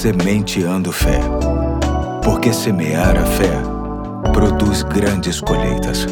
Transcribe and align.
Sementeando 0.00 0.90
Fé. 0.92 1.20
Porque 2.24 2.54
semear 2.54 3.18
a 3.18 3.26
fé 3.26 3.52
produz 4.32 4.82
grandes 4.82 5.42
colheitas. 5.42 6.06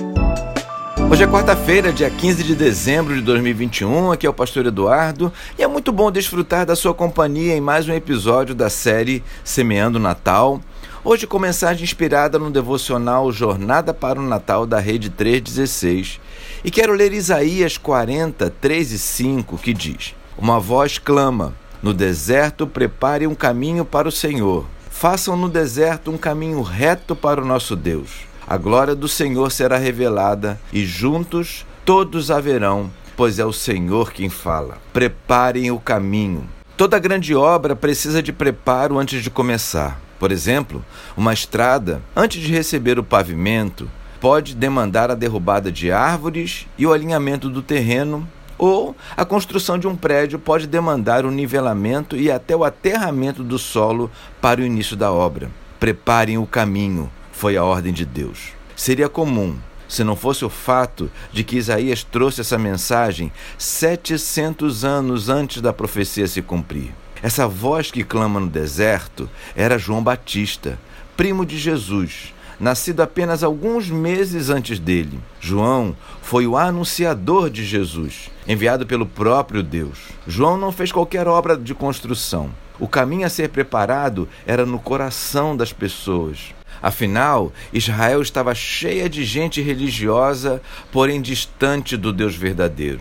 Hoje 1.10 1.22
é 1.22 1.26
quarta-feira, 1.26 1.90
dia 1.90 2.10
15 2.10 2.44
de 2.44 2.54
dezembro 2.54 3.14
de 3.14 3.22
2021. 3.22 4.12
Aqui 4.12 4.26
é 4.26 4.28
o 4.28 4.34
Pastor 4.34 4.66
Eduardo 4.66 5.32
e 5.58 5.62
é 5.62 5.66
muito 5.66 5.90
bom 5.90 6.10
desfrutar 6.10 6.66
da 6.66 6.76
sua 6.76 6.92
companhia 6.92 7.56
em 7.56 7.62
mais 7.62 7.88
um 7.88 7.94
episódio 7.94 8.54
da 8.54 8.68
série 8.68 9.24
Semeando 9.42 9.98
Natal. 9.98 10.60
Hoje 11.02 11.26
com 11.26 11.38
mensagem 11.38 11.82
inspirada 11.82 12.38
no 12.38 12.50
devocional 12.50 13.32
Jornada 13.32 13.94
para 13.94 14.20
o 14.20 14.28
Natal 14.28 14.66
da 14.66 14.78
Rede 14.78 15.08
316. 15.08 16.20
E 16.62 16.70
quero 16.70 16.92
ler 16.92 17.14
Isaías 17.14 17.78
40, 17.78 18.52
3 18.60 18.92
e 18.92 18.98
5, 18.98 19.56
que 19.56 19.72
diz: 19.72 20.14
Uma 20.36 20.60
voz 20.60 20.98
clama: 20.98 21.54
No 21.82 21.94
deserto 21.94 22.66
prepare 22.66 23.26
um 23.26 23.34
caminho 23.34 23.84
para 23.84 24.08
o 24.08 24.12
Senhor. 24.12 24.66
Façam 24.90 25.36
no 25.36 25.48
deserto 25.48 26.10
um 26.10 26.18
caminho 26.18 26.60
reto 26.60 27.14
para 27.14 27.40
o 27.40 27.44
nosso 27.44 27.76
Deus. 27.76 28.26
A 28.46 28.56
glória 28.56 28.94
do 28.94 29.06
Senhor 29.06 29.52
será 29.52 29.76
revelada 29.76 30.58
e 30.72 30.84
juntos 30.84 31.64
todos 31.84 32.30
a 32.30 32.40
verão, 32.40 32.90
pois 33.16 33.38
é 33.38 33.44
o 33.44 33.52
Senhor 33.52 34.12
quem 34.12 34.28
fala. 34.28 34.78
Preparem 34.92 35.70
o 35.70 35.78
caminho. 35.78 36.48
Toda 36.76 36.98
grande 36.98 37.34
obra 37.34 37.76
precisa 37.76 38.22
de 38.22 38.32
preparo 38.32 38.98
antes 38.98 39.22
de 39.22 39.30
começar. 39.30 40.00
Por 40.18 40.32
exemplo, 40.32 40.84
uma 41.16 41.32
estrada, 41.32 42.02
antes 42.16 42.42
de 42.42 42.52
receber 42.52 42.98
o 42.98 43.04
pavimento, 43.04 43.88
pode 44.20 44.54
demandar 44.54 45.10
a 45.10 45.14
derrubada 45.14 45.70
de 45.70 45.92
árvores 45.92 46.66
e 46.76 46.86
o 46.86 46.92
alinhamento 46.92 47.48
do 47.48 47.62
terreno, 47.62 48.28
ou 48.58 48.94
a 49.16 49.24
construção 49.24 49.78
de 49.78 49.86
um 49.86 49.96
prédio 49.96 50.38
pode 50.38 50.66
demandar 50.66 51.24
o 51.24 51.30
nivelamento 51.30 52.16
e 52.16 52.30
até 52.30 52.56
o 52.56 52.64
aterramento 52.64 53.44
do 53.44 53.58
solo 53.58 54.10
para 54.40 54.60
o 54.60 54.64
início 54.64 54.96
da 54.96 55.12
obra. 55.12 55.50
Preparem 55.78 56.36
o 56.36 56.46
caminho 56.46 57.10
foi 57.30 57.56
a 57.56 57.62
ordem 57.62 57.92
de 57.92 58.04
Deus. 58.04 58.48
Seria 58.74 59.08
comum, 59.08 59.56
se 59.88 60.02
não 60.02 60.16
fosse 60.16 60.44
o 60.44 60.50
fato 60.50 61.10
de 61.32 61.44
que 61.44 61.56
Isaías 61.56 62.02
trouxe 62.02 62.40
essa 62.40 62.58
mensagem 62.58 63.32
700 63.56 64.84
anos 64.84 65.28
antes 65.28 65.62
da 65.62 65.72
profecia 65.72 66.26
se 66.26 66.42
cumprir. 66.42 66.92
Essa 67.22 67.48
voz 67.48 67.90
que 67.90 68.04
clama 68.04 68.38
no 68.38 68.48
deserto 68.48 69.28
era 69.56 69.78
João 69.78 70.02
Batista, 70.02 70.78
primo 71.16 71.44
de 71.44 71.58
Jesus, 71.58 72.32
nascido 72.58 73.00
apenas 73.00 73.42
alguns 73.42 73.88
meses 73.88 74.50
antes 74.50 74.78
dele. 74.78 75.20
João 75.40 75.96
foi 76.22 76.46
o 76.46 76.56
anunciador 76.56 77.50
de 77.50 77.64
Jesus, 77.64 78.30
enviado 78.46 78.86
pelo 78.86 79.06
próprio 79.06 79.62
Deus. 79.62 79.98
João 80.26 80.56
não 80.56 80.72
fez 80.72 80.90
qualquer 80.90 81.28
obra 81.28 81.56
de 81.56 81.74
construção. 81.74 82.50
O 82.78 82.88
caminho 82.88 83.26
a 83.26 83.30
ser 83.30 83.48
preparado 83.48 84.28
era 84.46 84.64
no 84.64 84.78
coração 84.78 85.56
das 85.56 85.72
pessoas. 85.72 86.54
Afinal, 86.80 87.52
Israel 87.72 88.22
estava 88.22 88.54
cheia 88.54 89.08
de 89.08 89.24
gente 89.24 89.60
religiosa, 89.60 90.62
porém 90.92 91.20
distante 91.20 91.96
do 91.96 92.12
Deus 92.12 92.36
verdadeiro. 92.36 93.00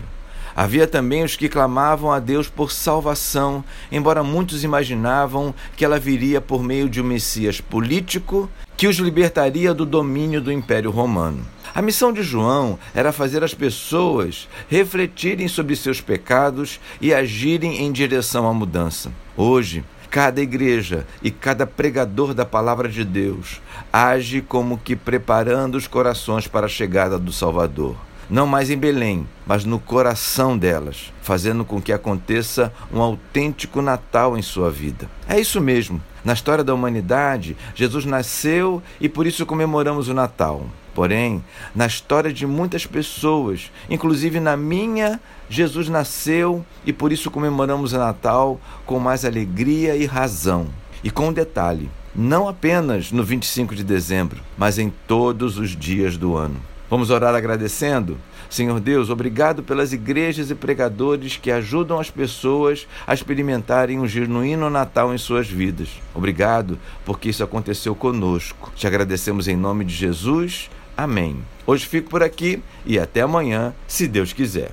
Havia 0.56 0.88
também 0.88 1.22
os 1.22 1.36
que 1.36 1.48
clamavam 1.48 2.10
a 2.10 2.18
Deus 2.18 2.48
por 2.48 2.72
salvação, 2.72 3.62
embora 3.92 4.24
muitos 4.24 4.64
imaginavam 4.64 5.54
que 5.76 5.84
ela 5.84 6.00
viria 6.00 6.40
por 6.40 6.64
meio 6.64 6.88
de 6.88 7.00
um 7.00 7.04
Messias 7.04 7.60
político 7.60 8.50
que 8.78 8.86
os 8.86 8.98
libertaria 8.98 9.74
do 9.74 9.84
domínio 9.84 10.40
do 10.40 10.52
Império 10.52 10.92
Romano. 10.92 11.44
A 11.74 11.82
missão 11.82 12.12
de 12.12 12.22
João 12.22 12.78
era 12.94 13.10
fazer 13.10 13.42
as 13.42 13.52
pessoas 13.52 14.48
refletirem 14.68 15.48
sobre 15.48 15.74
seus 15.74 16.00
pecados 16.00 16.78
e 17.00 17.12
agirem 17.12 17.82
em 17.82 17.90
direção 17.90 18.48
à 18.48 18.54
mudança. 18.54 19.12
Hoje, 19.36 19.84
Cada 20.10 20.40
igreja 20.40 21.06
e 21.22 21.30
cada 21.30 21.66
pregador 21.66 22.32
da 22.32 22.46
palavra 22.46 22.88
de 22.88 23.04
Deus 23.04 23.60
age 23.92 24.40
como 24.40 24.78
que 24.78 24.96
preparando 24.96 25.74
os 25.74 25.86
corações 25.86 26.48
para 26.48 26.64
a 26.64 26.68
chegada 26.68 27.18
do 27.18 27.30
Salvador. 27.30 27.94
Não 28.30 28.46
mais 28.46 28.68
em 28.68 28.76
Belém, 28.76 29.26
mas 29.46 29.64
no 29.64 29.78
coração 29.78 30.58
delas, 30.58 31.10
fazendo 31.22 31.64
com 31.64 31.80
que 31.80 31.94
aconteça 31.94 32.70
um 32.92 33.00
autêntico 33.00 33.80
Natal 33.80 34.36
em 34.36 34.42
sua 34.42 34.70
vida. 34.70 35.08
É 35.26 35.40
isso 35.40 35.62
mesmo. 35.62 36.02
Na 36.22 36.34
história 36.34 36.62
da 36.62 36.74
humanidade, 36.74 37.56
Jesus 37.74 38.04
nasceu 38.04 38.82
e 39.00 39.08
por 39.08 39.26
isso 39.26 39.46
comemoramos 39.46 40.08
o 40.08 40.14
Natal. 40.14 40.66
Porém, 40.94 41.42
na 41.74 41.86
história 41.86 42.30
de 42.30 42.46
muitas 42.46 42.84
pessoas, 42.84 43.70
inclusive 43.88 44.40
na 44.40 44.58
minha, 44.58 45.18
Jesus 45.48 45.88
nasceu 45.88 46.66
e 46.84 46.92
por 46.92 47.12
isso 47.12 47.30
comemoramos 47.30 47.94
o 47.94 47.98
Natal 47.98 48.60
com 48.84 48.98
mais 48.98 49.24
alegria 49.24 49.96
e 49.96 50.04
razão. 50.04 50.66
E 51.02 51.10
com 51.10 51.28
um 51.28 51.32
detalhe: 51.32 51.88
não 52.14 52.46
apenas 52.46 53.10
no 53.10 53.24
25 53.24 53.74
de 53.74 53.84
dezembro, 53.84 54.42
mas 54.58 54.78
em 54.78 54.92
todos 55.06 55.56
os 55.56 55.70
dias 55.70 56.18
do 56.18 56.36
ano. 56.36 56.60
Vamos 56.90 57.10
orar 57.10 57.34
agradecendo? 57.34 58.16
Senhor 58.48 58.80
Deus, 58.80 59.10
obrigado 59.10 59.62
pelas 59.62 59.92
igrejas 59.92 60.50
e 60.50 60.54
pregadores 60.54 61.36
que 61.36 61.50
ajudam 61.50 62.00
as 62.00 62.10
pessoas 62.10 62.86
a 63.06 63.12
experimentarem 63.12 64.00
um 64.00 64.08
genuíno 64.08 64.70
Natal 64.70 65.14
em 65.14 65.18
suas 65.18 65.48
vidas. 65.48 65.88
Obrigado 66.14 66.78
porque 67.04 67.28
isso 67.28 67.44
aconteceu 67.44 67.94
conosco. 67.94 68.72
Te 68.74 68.86
agradecemos 68.86 69.48
em 69.48 69.56
nome 69.56 69.84
de 69.84 69.94
Jesus. 69.94 70.70
Amém. 70.96 71.36
Hoje 71.66 71.86
fico 71.86 72.08
por 72.08 72.22
aqui 72.22 72.62
e 72.86 72.98
até 72.98 73.20
amanhã, 73.20 73.74
se 73.86 74.08
Deus 74.08 74.32
quiser. 74.32 74.72